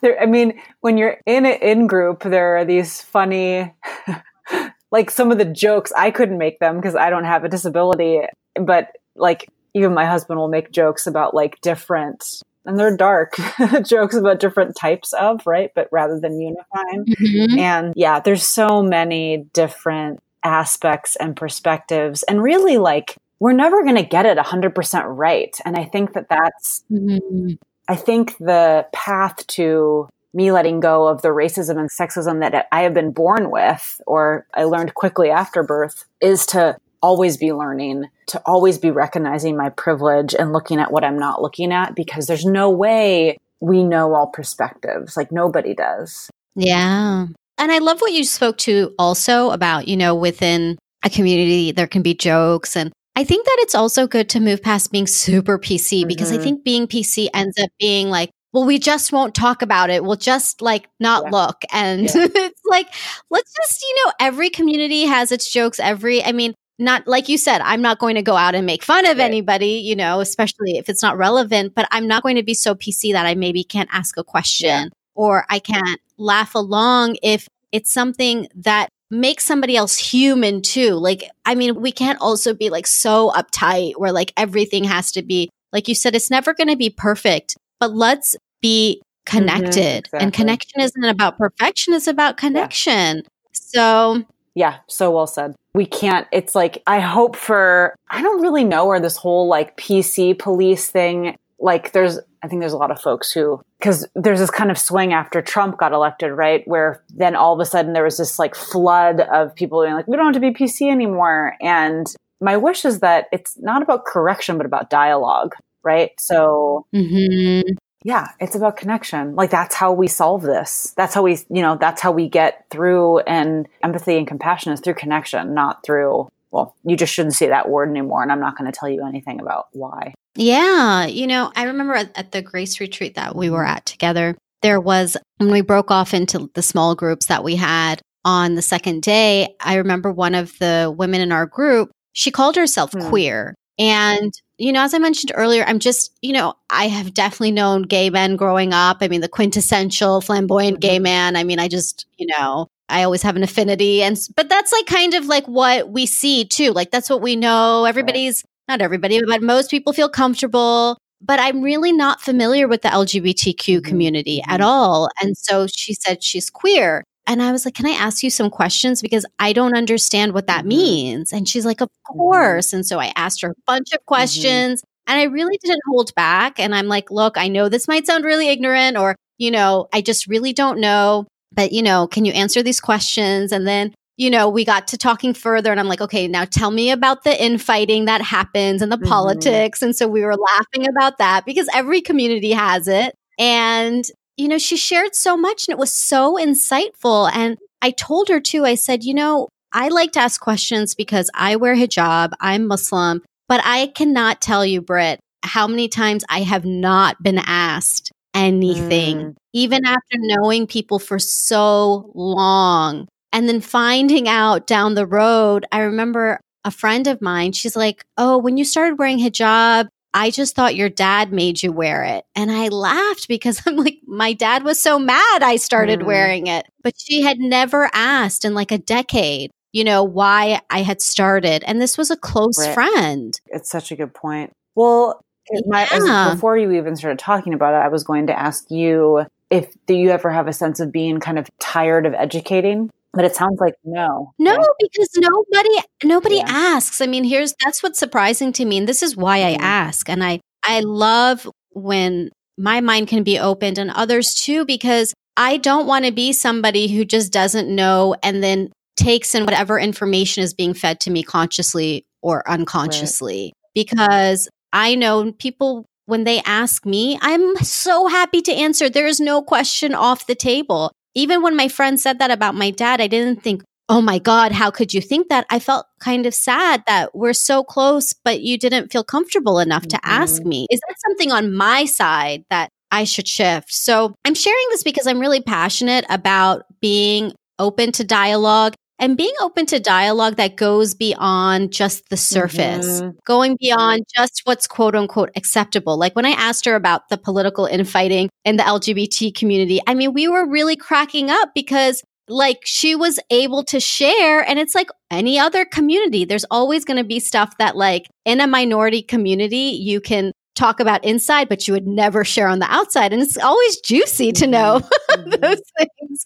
[0.00, 3.72] there, I mean, when you're in an in group, there are these funny,
[4.90, 8.20] like some of the jokes, I couldn't make them because I don't have a disability,
[8.54, 12.24] but like even my husband will make jokes about like different
[12.64, 13.36] and they're dark
[13.84, 17.58] jokes about different types of right but rather than unifying mm-hmm.
[17.58, 23.96] and yeah there's so many different aspects and perspectives and really like we're never going
[23.96, 27.54] to get it 100% right and i think that that's mm-hmm.
[27.88, 32.82] i think the path to me letting go of the racism and sexism that i
[32.82, 38.08] have been born with or i learned quickly after birth is to always be learning,
[38.28, 42.26] to always be recognizing my privilege and looking at what I'm not looking at because
[42.26, 45.14] there's no way we know all perspectives.
[45.14, 46.30] Like nobody does.
[46.56, 47.26] Yeah.
[47.58, 51.86] And I love what you spoke to also about, you know, within a community, there
[51.86, 52.74] can be jokes.
[52.74, 56.08] And I think that it's also good to move past being super PC mm-hmm.
[56.08, 56.42] because I mm-hmm.
[56.42, 60.04] think being PC ends up being like, well, we just won't talk about it.
[60.04, 61.30] We'll just like not yeah.
[61.30, 61.62] look.
[61.70, 62.12] And yeah.
[62.34, 62.88] it's like,
[63.28, 65.78] let's just, you know, every community has its jokes.
[65.78, 68.82] Every, I mean, not like you said, I'm not going to go out and make
[68.82, 69.24] fun of right.
[69.24, 72.74] anybody, you know, especially if it's not relevant, but I'm not going to be so
[72.74, 74.88] PC that I maybe can't ask a question yeah.
[75.14, 80.94] or I can't laugh along if it's something that makes somebody else human too.
[80.94, 85.22] Like, I mean, we can't also be like so uptight where like everything has to
[85.22, 89.38] be, like you said, it's never going to be perfect, but let's be mm-hmm.
[89.38, 89.70] connected.
[89.70, 90.20] Mm-hmm, exactly.
[90.20, 93.18] And connection isn't about perfection, it's about connection.
[93.18, 93.22] Yeah.
[93.52, 95.54] So, yeah, so well said.
[95.74, 99.76] We can't, it's like, I hope for, I don't really know where this whole like
[99.76, 104.38] PC police thing, like there's, I think there's a lot of folks who, because there's
[104.38, 106.62] this kind of swing after Trump got elected, right?
[106.66, 110.06] Where then all of a sudden there was this like flood of people being like,
[110.06, 111.56] we don't have to be PC anymore.
[111.60, 112.06] And
[112.40, 116.12] my wish is that it's not about correction, but about dialogue, right?
[116.18, 119.34] So mm-hmm yeah, it's about connection.
[119.34, 120.92] Like that's how we solve this.
[120.94, 124.80] That's how we, you know, that's how we get through and empathy and compassion is
[124.80, 128.22] through connection, not through, well, you just shouldn't say that word anymore.
[128.22, 130.12] And I'm not going to tell you anything about why.
[130.36, 131.06] Yeah.
[131.06, 134.80] You know, I remember at, at the grace retreat that we were at together, there
[134.80, 139.00] was, when we broke off into the small groups that we had on the second
[139.02, 143.08] day, I remember one of the women in our group, she called herself hmm.
[143.08, 143.54] queer.
[143.78, 147.82] And you know, as I mentioned earlier, I'm just, you know, I have definitely known
[147.82, 148.98] gay men growing up.
[149.00, 151.02] I mean, the quintessential flamboyant gay mm-hmm.
[151.02, 151.36] man.
[151.36, 154.02] I mean, I just, you know, I always have an affinity.
[154.02, 156.72] And, but that's like kind of like what we see too.
[156.72, 157.84] Like, that's what we know.
[157.84, 160.98] Everybody's, not everybody, but most people feel comfortable.
[161.20, 163.88] But I'm really not familiar with the LGBTQ mm-hmm.
[163.88, 164.68] community at mm-hmm.
[164.68, 165.08] all.
[165.20, 167.02] And so she said she's queer.
[167.26, 169.02] And I was like, Can I ask you some questions?
[169.02, 170.68] Because I don't understand what that mm-hmm.
[170.68, 171.32] means.
[171.32, 172.18] And she's like, Of mm-hmm.
[172.18, 172.72] course.
[172.72, 174.06] And so I asked her a bunch of mm-hmm.
[174.06, 175.12] questions mm-hmm.
[175.12, 176.58] and I really didn't hold back.
[176.58, 180.00] And I'm like, Look, I know this might sound really ignorant or, you know, I
[180.00, 181.26] just really don't know.
[181.52, 183.52] But, you know, can you answer these questions?
[183.52, 186.70] And then you know, we got to talking further and I'm like, okay, now tell
[186.70, 189.08] me about the infighting that happens and the mm-hmm.
[189.08, 189.82] politics.
[189.82, 193.16] And so we were laughing about that because every community has it.
[193.40, 194.04] And,
[194.36, 197.30] you know, she shared so much and it was so insightful.
[197.32, 201.30] And I told her too, I said, you know, I like to ask questions because
[201.34, 206.40] I wear hijab, I'm Muslim, but I cannot tell you, Britt, how many times I
[206.40, 209.34] have not been asked anything, mm.
[209.52, 213.08] even after knowing people for so long.
[213.32, 218.04] And then finding out down the road, I remember a friend of mine, she's like,
[218.16, 222.24] Oh, when you started wearing hijab, I just thought your dad made you wear it.
[222.36, 226.06] And I laughed because I'm like, my dad was so mad I started mm.
[226.06, 226.66] wearing it.
[226.82, 231.64] But she had never asked in like a decade, you know, why I had started.
[231.66, 232.74] And this was a close right.
[232.74, 233.38] friend.
[233.48, 234.52] It's such a good point.
[234.76, 235.20] Well,
[235.66, 239.26] my, as, before you even started talking about it, I was going to ask you
[239.50, 242.90] if do you ever have a sense of being kind of tired of educating?
[243.14, 244.32] But it sounds like no.
[244.38, 244.66] No, right?
[244.80, 245.68] because nobody
[246.02, 246.46] nobody yeah.
[246.46, 247.00] asks.
[247.00, 249.62] I mean, here's that's what's surprising to me and this is why mm-hmm.
[249.62, 250.08] I ask.
[250.08, 255.56] And I I love when my mind can be opened and others too because I
[255.56, 260.44] don't want to be somebody who just doesn't know and then takes in whatever information
[260.44, 263.72] is being fed to me consciously or unconsciously right.
[263.74, 268.90] because I know people when they ask me, I'm so happy to answer.
[268.90, 270.92] There is no question off the table.
[271.14, 274.52] Even when my friend said that about my dad, I didn't think, oh my God,
[274.52, 275.46] how could you think that?
[275.50, 279.82] I felt kind of sad that we're so close, but you didn't feel comfortable enough
[279.82, 279.98] mm-hmm.
[279.98, 280.48] to ask mm-hmm.
[280.48, 280.66] me.
[280.70, 283.74] Is that something on my side that I should shift?
[283.74, 289.34] So I'm sharing this because I'm really passionate about being open to dialogue and being
[289.40, 293.10] open to dialogue that goes beyond just the surface, mm-hmm.
[293.26, 295.98] going beyond just what's quote unquote acceptable.
[295.98, 300.12] Like when I asked her about the political infighting in the LGBT community, I mean,
[300.12, 304.88] we were really cracking up because like she was able to share and it's like
[305.10, 309.78] any other community there's always going to be stuff that like in a minority community
[309.78, 313.36] you can talk about inside but you would never share on the outside and it's
[313.36, 315.30] always juicy to know mm-hmm.
[315.42, 316.24] those things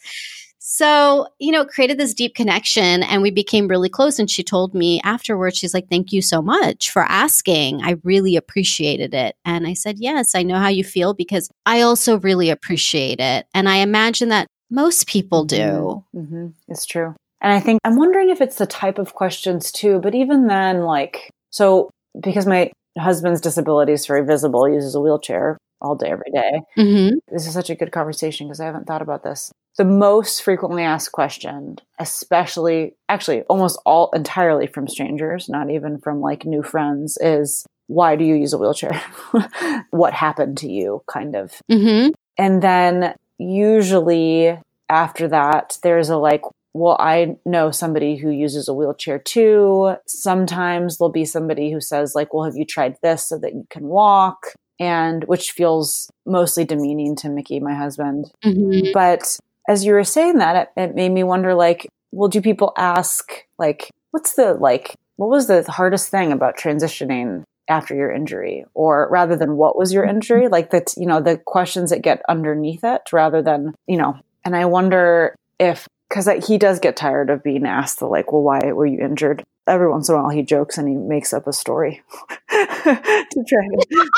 [0.78, 4.20] so, you know, created this deep connection and we became really close.
[4.20, 7.82] And she told me afterwards, she's like, Thank you so much for asking.
[7.82, 9.34] I really appreciated it.
[9.44, 13.46] And I said, Yes, I know how you feel because I also really appreciate it.
[13.52, 16.04] And I imagine that most people do.
[16.14, 16.18] Mm-hmm.
[16.20, 16.46] mm-hmm.
[16.68, 17.12] It's true.
[17.40, 20.82] And I think I'm wondering if it's the type of questions too, but even then,
[20.82, 26.08] like, so because my husband's disability is very visible, he uses a wheelchair all day,
[26.08, 26.60] every day.
[26.76, 27.16] Mm-hmm.
[27.32, 30.82] This is such a good conversation because I haven't thought about this the most frequently
[30.82, 37.16] asked question, especially actually almost all entirely from strangers, not even from like new friends,
[37.20, 39.00] is why do you use a wheelchair?
[39.90, 41.02] what happened to you?
[41.10, 41.54] Kind of.
[41.70, 42.10] Mm-hmm.
[42.36, 46.42] And then usually after that, there's a like,
[46.74, 49.94] well, I know somebody who uses a wheelchair too.
[50.08, 53.64] Sometimes there'll be somebody who says, like, well, have you tried this so that you
[53.70, 54.54] can walk?
[54.80, 58.30] And which feels mostly demeaning to Mickey, my husband.
[58.44, 58.92] Mm-hmm.
[58.94, 59.38] But
[59.68, 63.44] as you were saying that, it, it made me wonder like, well, do people ask,
[63.58, 68.64] like, what's the, like, what was the hardest thing about transitioning after your injury?
[68.72, 72.22] Or rather than what was your injury, like that, you know, the questions that get
[72.28, 77.28] underneath it rather than, you know, and I wonder if, because he does get tired
[77.28, 79.44] of being asked the like, well, why were you injured?
[79.66, 82.00] Every once in a while, he jokes and he makes up a story
[83.30, 84.10] to try to.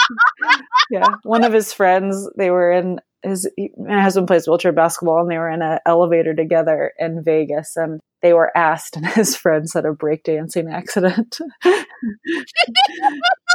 [0.90, 5.30] yeah, one of his friends, they were in his my husband plays wheelchair basketball and
[5.30, 9.74] they were in an elevator together in Vegas and they were asked and his friends
[9.74, 11.38] had a breakdancing accident.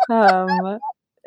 [0.10, 0.80] um,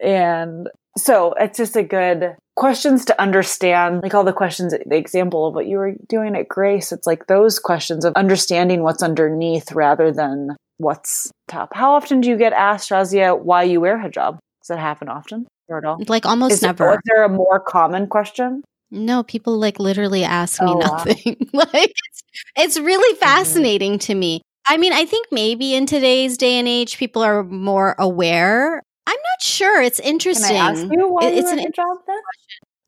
[0.02, 5.46] and so it's just a good questions to understand like all the questions the example
[5.46, 9.70] of what you were doing at grace it's like those questions of understanding what's underneath
[9.72, 14.38] rather than what's top how often do you get asked razia why you wear hijab
[14.68, 15.98] does that happen often or at all?
[16.08, 16.94] like almost is never.
[16.94, 18.62] Is there a more common question?
[18.90, 21.36] No, people like literally ask me oh, nothing.
[21.52, 21.64] Wow.
[21.72, 22.22] like it's,
[22.56, 23.24] it's really mm-hmm.
[23.24, 24.12] fascinating mm-hmm.
[24.12, 24.42] to me.
[24.66, 28.82] I mean, I think maybe in today's day and age, people are more aware.
[29.08, 29.80] I'm not sure.
[29.80, 30.56] It's interesting.
[30.56, 32.20] Can I ask you why it's an job then?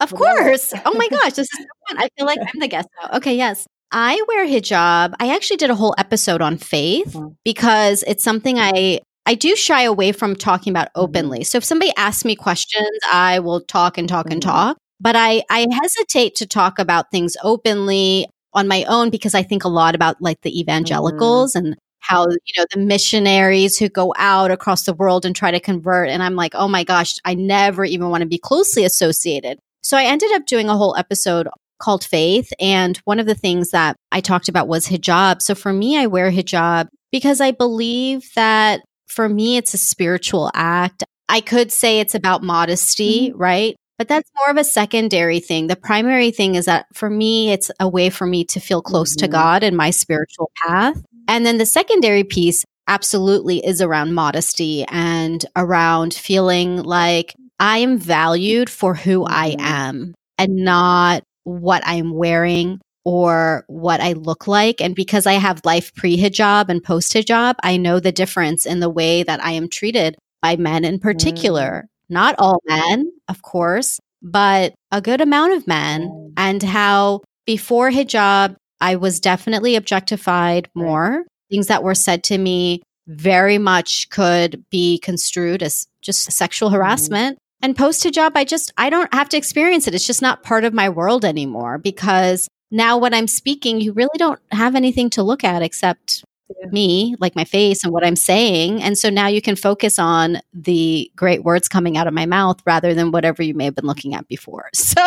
[0.01, 0.75] Of course.
[0.85, 1.99] oh my gosh, this is so fun.
[1.99, 3.17] I feel like I'm the guest now.
[3.17, 3.67] Okay, yes.
[3.91, 5.15] I wear hijab.
[5.19, 7.29] I actually did a whole episode on faith mm-hmm.
[7.43, 11.01] because it's something I I do shy away from talking about mm-hmm.
[11.01, 11.45] openly.
[11.45, 14.51] So if somebody asks me questions, I will talk and talk and mm-hmm.
[14.51, 14.77] talk.
[15.01, 19.65] But I, I hesitate to talk about things openly on my own because I think
[19.65, 21.69] a lot about like the evangelicals mm-hmm.
[21.69, 21.77] and
[22.11, 26.09] how, you know, the missionaries who go out across the world and try to convert.
[26.09, 29.61] And I'm like, oh my gosh, I never even want to be closely associated.
[29.83, 31.49] So I ended up doing a whole episode
[31.81, 32.53] called Faith.
[32.59, 35.41] And one of the things that I talked about was hijab.
[35.41, 40.51] So for me, I wear hijab because I believe that for me, it's a spiritual
[40.53, 41.05] act.
[41.29, 43.39] I could say it's about modesty, mm-hmm.
[43.39, 43.77] right?
[43.99, 45.67] But that's more of a secondary thing.
[45.67, 49.13] The primary thing is that for me, it's a way for me to feel close
[49.13, 49.27] mm-hmm.
[49.27, 51.01] to God and my spiritual path.
[51.31, 57.99] And then the secondary piece absolutely is around modesty and around feeling like I am
[57.99, 59.61] valued for who I mm-hmm.
[59.65, 64.81] am and not what I'm wearing or what I look like.
[64.81, 68.81] And because I have life pre hijab and post hijab, I know the difference in
[68.81, 71.85] the way that I am treated by men in particular.
[71.85, 72.13] Mm.
[72.13, 78.57] Not all men, of course, but a good amount of men, and how before hijab,
[78.81, 81.25] I was definitely objectified more.
[81.51, 86.77] Things that were said to me very much could be construed as just sexual mm-hmm.
[86.77, 87.37] harassment.
[87.37, 87.41] Mm.
[87.63, 89.95] And post hijab, I just, I don't have to experience it.
[89.95, 94.17] It's just not part of my world anymore because now when I'm speaking, you really
[94.17, 96.25] don't have anything to look at except
[96.59, 96.67] yeah.
[96.71, 98.83] me, like my face and what I'm saying.
[98.83, 102.59] And so now you can focus on the great words coming out of my mouth
[102.67, 104.71] rather than whatever you may have been looking at before.
[104.91, 105.01] So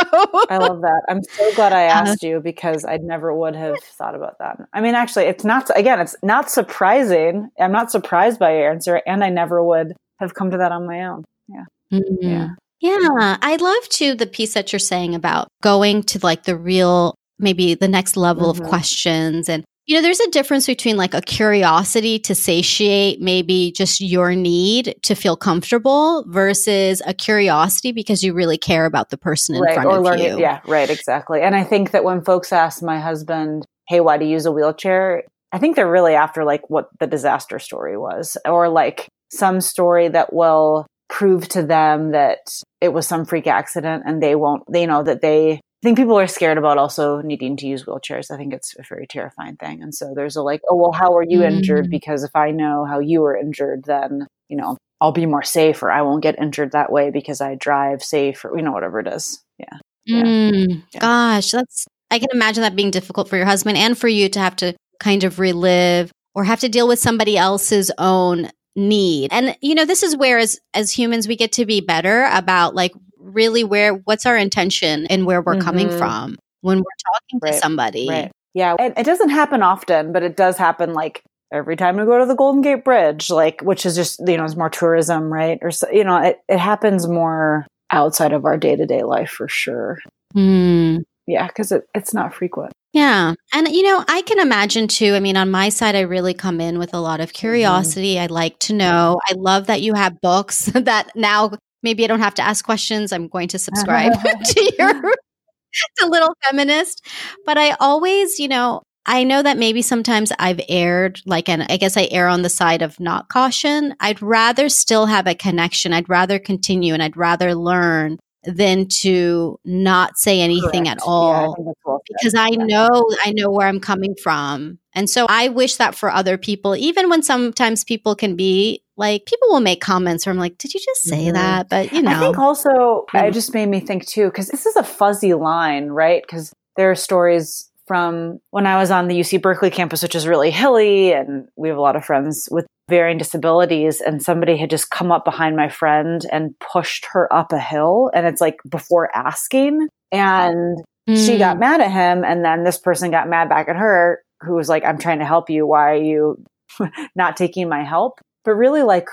[0.49, 1.01] I love that.
[1.09, 4.57] I'm so glad I asked uh, you because I never would have thought about that.
[4.71, 7.49] I mean, actually, it's not, again, it's not surprising.
[7.59, 10.87] I'm not surprised by your answer, and I never would have come to that on
[10.87, 11.25] my own.
[11.49, 11.65] Yeah.
[11.91, 12.15] Mm-hmm.
[12.21, 12.47] Yeah.
[12.79, 17.15] Yeah, I love too the piece that you're saying about going to like the real,
[17.39, 18.61] maybe the next level mm-hmm.
[18.61, 19.47] of questions.
[19.47, 24.33] And, you know, there's a difference between like a curiosity to satiate maybe just your
[24.33, 29.61] need to feel comfortable versus a curiosity because you really care about the person in
[29.61, 30.39] right, front of you.
[30.39, 31.41] Yeah, right, exactly.
[31.41, 34.51] And I think that when folks ask my husband, hey, why do you use a
[34.53, 35.23] wheelchair?
[35.51, 40.07] I think they're really after like what the disaster story was or like some story
[40.07, 42.39] that will prove to them that
[42.79, 46.17] it was some freak accident and they won't, they know that they, I think people
[46.17, 48.31] are scared about also needing to use wheelchairs.
[48.31, 49.83] I think it's a very terrifying thing.
[49.83, 51.51] And so there's a like, oh, well, how are you mm.
[51.51, 51.89] injured?
[51.89, 55.83] Because if I know how you were injured, then, you know, I'll be more safe
[55.83, 59.01] or I won't get injured that way because I drive safe or, you know, whatever
[59.01, 59.43] it is.
[59.57, 59.77] Yeah.
[60.09, 60.99] Mm, yeah.
[61.01, 64.39] Gosh, that's, I can imagine that being difficult for your husband and for you to
[64.39, 69.33] have to kind of relive or have to deal with somebody else's own need.
[69.33, 72.73] And you know, this is where as as humans we get to be better about
[72.73, 72.93] like
[73.23, 75.63] really where what's our intention and where we're mm-hmm.
[75.63, 77.53] coming from when we're talking right.
[77.53, 78.07] to somebody.
[78.09, 78.31] Right.
[78.53, 82.19] Yeah, it, it doesn't happen often, but it does happen like every time we go
[82.19, 85.57] to the Golden Gate Bridge, like which is just you know it's more tourism, right?
[85.61, 89.29] Or so, you know, it it happens more outside of our day to day life
[89.29, 89.99] for sure.
[90.35, 91.03] Mm.
[91.25, 92.73] Yeah, because it, it's not frequent.
[92.91, 93.33] Yeah.
[93.53, 95.15] And, you know, I can imagine too.
[95.15, 97.39] I mean, on my side, I really come in with a lot of mm-hmm.
[97.39, 98.15] curiosity.
[98.15, 98.23] Mm-hmm.
[98.23, 99.19] I like to know.
[99.27, 101.53] I love that you have books that now
[101.83, 103.11] maybe I don't have to ask questions.
[103.11, 104.13] I'm going to subscribe
[104.45, 104.93] to your
[105.97, 107.05] to Little Feminist.
[107.45, 111.77] But I always, you know, I know that maybe sometimes I've erred, like, and I
[111.77, 113.95] guess I err on the side of not caution.
[113.99, 115.91] I'd rather still have a connection.
[115.91, 121.01] I'd rather continue and I'd rather learn than to not say anything Correct.
[121.01, 124.79] at all yeah, I because I know I know where I'm coming from.
[124.93, 129.25] And so I wish that for other people, even when sometimes people can be like,
[129.25, 131.33] people will make comments where I'm like, did you just say mm-hmm.
[131.33, 131.69] that?
[131.69, 134.75] But you know, I think also it just made me think too, because this is
[134.75, 136.21] a fuzzy line, right?
[136.21, 140.27] Because there are stories from when I was on the UC Berkeley campus, which is
[140.27, 144.01] really hilly, and we have a lot of friends with varying disabilities.
[144.01, 148.11] And somebody had just come up behind my friend and pushed her up a hill.
[148.13, 149.87] And it's like before asking.
[150.11, 151.25] And mm.
[151.25, 152.23] she got mad at him.
[152.23, 155.25] And then this person got mad back at her, who was like, I'm trying to
[155.25, 155.65] help you.
[155.65, 156.43] Why are you
[157.15, 158.19] not taking my help?
[158.45, 159.07] But really, like,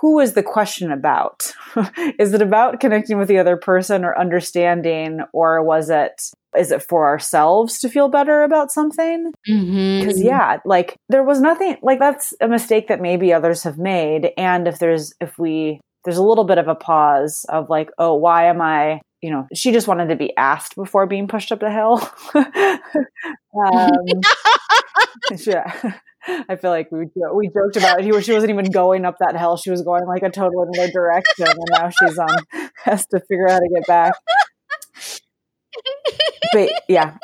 [0.00, 1.52] who is the question about?
[2.18, 6.20] is it about connecting with the other person or understanding, or was it
[6.56, 9.32] is it for ourselves to feel better about something?
[9.44, 10.26] Because, mm-hmm.
[10.26, 14.30] yeah, like there was nothing like that's a mistake that maybe others have made.
[14.36, 18.14] And if there's, if we, there's a little bit of a pause of like, oh,
[18.14, 21.60] why am I, you know, she just wanted to be asked before being pushed up
[21.60, 22.00] the hill.
[22.34, 23.90] um,
[25.46, 25.92] yeah.
[26.48, 28.24] I feel like we we joked about it.
[28.24, 31.46] She wasn't even going up that hill; she was going like a total other direction,
[31.48, 32.38] and now she's um
[32.84, 34.14] has to figure out how to get back
[36.52, 37.16] but yeah,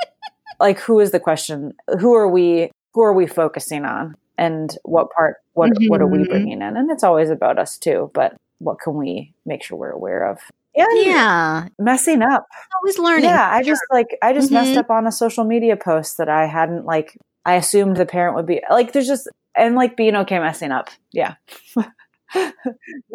[0.59, 1.73] like who is the question?
[2.01, 2.71] Who are we?
[2.95, 4.17] Who are we focusing on?
[4.37, 5.37] And what part?
[5.53, 5.87] What mm-hmm.
[5.89, 6.31] what are we mm-hmm.
[6.31, 6.77] bringing in?
[6.77, 8.11] And it's always about us too.
[8.15, 10.39] But what can we make sure we're aware of?
[10.75, 12.47] And yeah, messing up.
[12.77, 13.25] Always learning.
[13.25, 14.55] Yeah, I just like I just mm-hmm.
[14.55, 17.17] messed up on a social media post that I hadn't like.
[17.45, 18.93] I assumed the parent would be like.
[18.93, 20.91] There's just and like being okay messing up.
[21.13, 21.35] Yeah.
[21.77, 22.55] not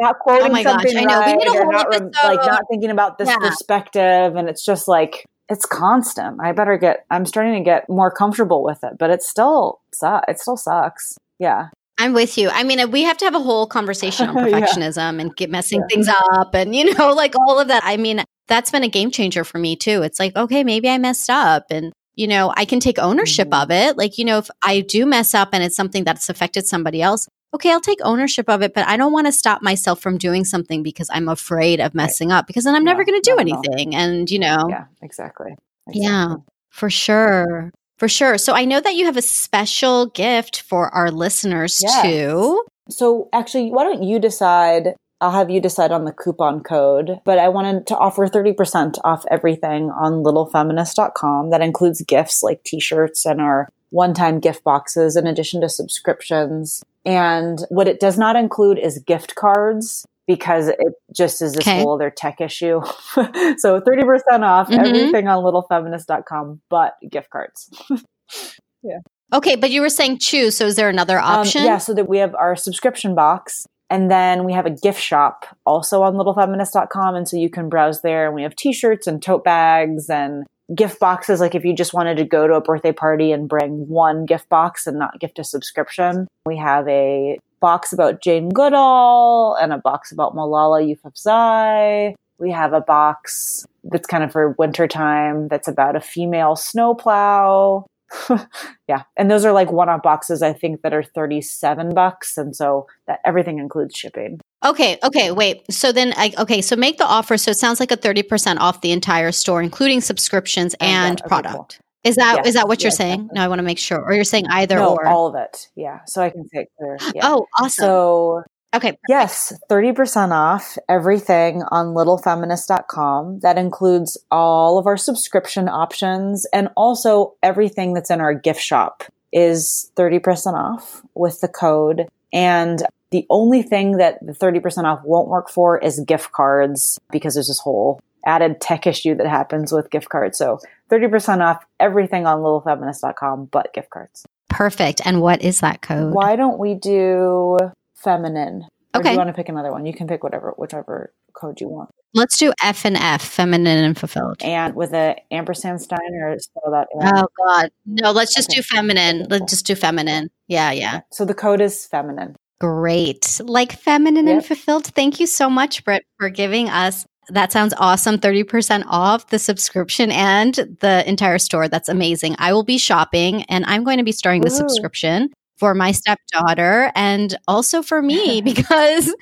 [0.02, 3.38] oh quoting oh something gosh, right, or not like not thinking about this yeah.
[3.38, 6.40] perspective, and it's just like it's constant.
[6.42, 7.06] I better get.
[7.10, 9.82] I'm starting to get more comfortable with it, but it still
[10.28, 11.18] it still sucks.
[11.40, 11.70] Yeah.
[11.98, 12.50] I'm with you.
[12.50, 15.22] I mean, we have to have a whole conversation on perfectionism yeah.
[15.22, 15.88] and get messing yeah.
[15.90, 17.84] things up and, you know, like all of that.
[17.86, 20.02] I mean, that's been a game changer for me too.
[20.02, 23.64] It's like, okay, maybe I messed up and, you know, I can take ownership mm-hmm.
[23.64, 23.98] of it.
[23.98, 27.28] Like, you know, if I do mess up and it's something that's affected somebody else,
[27.54, 30.44] okay, I'll take ownership of it, but I don't want to stop myself from doing
[30.44, 32.40] something because I'm afraid of messing right.
[32.40, 33.96] up because then I'm never going to do anything.
[33.96, 35.56] And, you know, yeah, exactly.
[35.88, 36.04] exactly.
[36.04, 36.36] Yeah,
[36.70, 37.72] for sure.
[37.98, 38.38] For sure.
[38.38, 42.02] So I know that you have a special gift for our listeners yes.
[42.02, 42.66] too.
[42.90, 44.96] So actually, why don't you decide?
[45.22, 49.26] I'll have you decide on the coupon code, but I wanted to offer 30% off
[49.32, 51.52] everything on littlefeminist.com.
[51.52, 55.70] That includes gifts like t shirts and our one time gift boxes in addition to
[55.70, 56.84] subscriptions.
[57.06, 61.80] And what it does not include is gift cards because it just is this okay.
[61.80, 62.82] whole other tech issue.
[63.14, 64.80] so 30% off mm-hmm.
[64.80, 67.70] everything on littlefeminist.com but gift cards.
[68.84, 69.00] yeah.
[69.34, 70.58] Okay, but you were saying choose.
[70.58, 71.62] So is there another um, option?
[71.62, 75.02] Um, yeah, so that we have our subscription box and then we have a gift
[75.02, 77.16] shop also on littlefeminist.com.
[77.16, 81.00] And so you can browse there and we have t-shirts and tote bags and gift
[81.00, 81.40] boxes.
[81.40, 84.50] Like if you just wanted to go to a birthday party and bring one gift
[84.50, 89.78] box and not gift a subscription, we have a box about Jane Goodall and a
[89.78, 92.16] box about Malala Yousafzai.
[92.38, 97.86] We have a box that's kind of for wintertime that's about a female snowplow.
[98.88, 99.04] yeah.
[99.18, 102.38] And those are like one off boxes, I think, that are 37 bucks.
[102.38, 104.40] And so that everything includes shipping.
[104.64, 104.98] Okay.
[105.04, 105.32] Okay.
[105.32, 105.64] Wait.
[105.72, 106.62] So then, I, okay.
[106.62, 107.38] So make the offer.
[107.38, 111.24] So it sounds like a 30% off the entire store, including subscriptions and, uh, and
[111.28, 111.56] product.
[111.56, 111.70] Cool.
[112.04, 113.22] Is that yes, is that what you're saying?
[113.22, 113.36] Definitely.
[113.36, 114.00] No, I want to make sure.
[114.00, 115.08] Or you're saying either no, or?
[115.08, 115.70] all of it.
[115.76, 116.02] Yeah.
[116.06, 116.98] So I can say it clear.
[117.16, 117.22] Yeah.
[117.24, 117.84] Oh, awesome.
[117.84, 118.44] So
[118.76, 118.96] Okay.
[118.96, 119.06] Perfect.
[119.10, 123.40] Yes, 30% off everything on littlefeminist.com.
[123.40, 129.04] That includes all of our subscription options and also everything that's in our gift shop
[129.32, 132.08] is 30% off with the code.
[132.34, 137.36] And the only thing that the 30% off won't work for is gift cards because
[137.36, 140.38] there's this whole added tech issue that happens with gift cards.
[140.38, 140.60] So
[140.90, 144.26] 30% off everything on littlefeminist.com but gift cards.
[144.50, 145.02] Perfect.
[145.06, 146.14] And what is that code?
[146.14, 147.58] Why don't we do
[147.96, 148.64] feminine?
[148.94, 149.10] Or okay.
[149.10, 149.86] do you want to pick another one?
[149.86, 151.90] You can pick whatever, whichever code you want.
[152.14, 154.38] Let's do F and F, feminine and fulfilled.
[154.42, 156.88] And with a ampersand sign or spell that.
[156.96, 158.12] Oh God, no!
[158.12, 158.58] Let's just okay.
[158.58, 159.26] do feminine.
[159.30, 160.30] Let's just do feminine.
[160.48, 161.02] Yeah, yeah.
[161.12, 162.36] So the code is feminine.
[162.62, 164.38] Great, like feminine yep.
[164.38, 164.86] and fulfilled.
[164.86, 168.18] Thank you so much, Britt, for giving us that sounds awesome.
[168.18, 171.68] 30% off the subscription and the entire store.
[171.68, 172.36] That's amazing.
[172.38, 176.92] I will be shopping and I'm going to be starting the subscription for my stepdaughter
[176.96, 179.14] and also for me because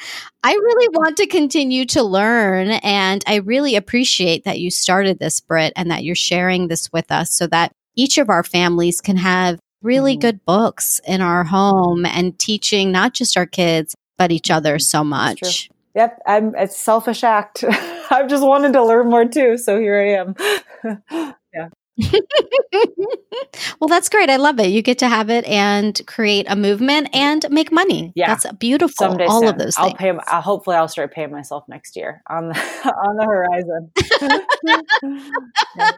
[0.43, 2.71] I really want to continue to learn.
[2.83, 7.11] And I really appreciate that you started this, Britt, and that you're sharing this with
[7.11, 10.21] us so that each of our families can have really mm.
[10.21, 15.03] good books in our home and teaching not just our kids, but each other so
[15.03, 15.69] much.
[15.95, 17.63] Yep, I'm it's selfish act.
[18.09, 21.33] I've just wanted to learn more too, so here I am.
[21.53, 21.69] yeah.
[23.79, 24.29] well, that's great.
[24.29, 24.67] I love it.
[24.67, 28.11] You get to have it and create a movement and make money.
[28.15, 29.07] Yeah, that's beautiful.
[29.07, 29.49] Someday All soon.
[29.49, 29.77] of those.
[29.77, 30.11] I'll pay.
[30.27, 32.55] I'll, hopefully, I'll start paying myself next year on the
[33.07, 33.91] on the horizon.
[35.77, 35.91] yeah.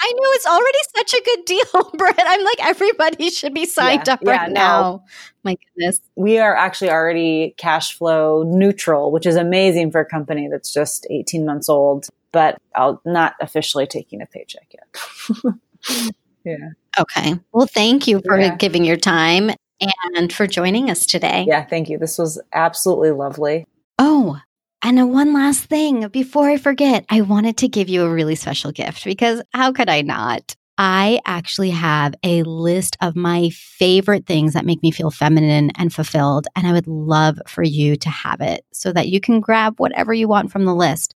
[0.00, 2.14] I know it's already such a good deal, Brett.
[2.18, 4.54] I'm like, everybody should be signed yeah, up yeah, right no.
[4.54, 5.04] now.
[5.42, 6.00] My goodness.
[6.14, 11.06] We are actually already cash flow neutral, which is amazing for a company that's just
[11.10, 16.04] 18 months old, but I'll not officially taking a paycheck yet.
[16.44, 16.70] yeah.
[16.98, 17.38] Okay.
[17.52, 18.56] Well, thank you for yeah.
[18.56, 19.50] giving your time
[20.14, 21.44] and for joining us today.
[21.46, 21.98] Yeah, thank you.
[21.98, 23.66] This was absolutely lovely.
[23.98, 24.38] Oh,
[24.82, 28.72] and one last thing before I forget, I wanted to give you a really special
[28.72, 30.54] gift because how could I not?
[30.78, 35.92] I actually have a list of my favorite things that make me feel feminine and
[35.92, 36.46] fulfilled.
[36.54, 40.12] And I would love for you to have it so that you can grab whatever
[40.12, 41.15] you want from the list.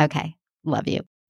[0.00, 0.36] Okay.
[0.64, 1.02] Love you.